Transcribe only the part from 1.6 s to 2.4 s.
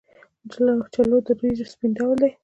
سپین ډول دی.